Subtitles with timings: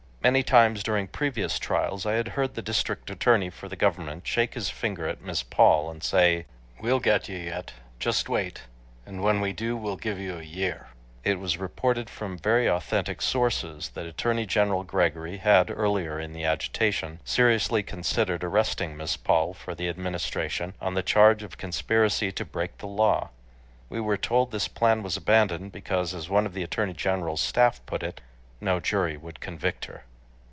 [0.23, 4.53] Many times during previous trials I had heard the District Attorney for the government shake
[4.53, 6.45] his finger at Miss Paul and say,
[6.79, 7.73] "We'll get you yet....
[7.97, 8.61] Just wait;
[9.03, 10.89] and when we do, we'll give you a year!"
[11.23, 16.45] It was reported from very authentic sources that Attorney General Gregory had, earlier in the
[16.45, 22.45] agitation, seriously considered arresting Miss Paul for the Administration, on the charge of conspiracy to
[22.45, 23.31] break the law.
[23.89, 27.83] We were told this plan was abandoned because, as one of the Attorney General's staff
[27.87, 28.21] put it,
[28.61, 30.03] "No jury would convict her."